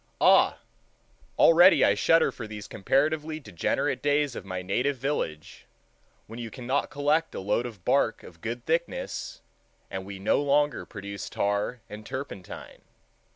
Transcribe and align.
Ah! 0.19 0.57
already 1.37 1.85
I 1.85 1.93
shudder 1.93 2.31
for 2.31 2.47
these 2.47 2.67
comparatively 2.67 3.39
degenerate 3.39 4.01
days 4.01 4.35
of 4.35 4.43
my 4.43 4.63
native 4.63 4.97
village, 4.97 5.67
when 6.25 6.39
you 6.39 6.49
cannot 6.49 6.89
collect 6.89 7.35
a 7.35 7.39
load 7.39 7.67
of 7.67 7.85
bark 7.85 8.23
of 8.23 8.41
good 8.41 8.65
thickness, 8.65 9.43
and 9.91 10.03
we 10.03 10.17
no 10.17 10.41
longer 10.41 10.87
produce 10.87 11.29
tar 11.29 11.81
and 11.87 12.03
turpentine. 12.03 12.81